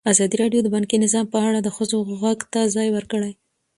[0.11, 3.31] ازادي راډیو د بانکي نظام په اړه د ښځو غږ ته ځای ورکړی.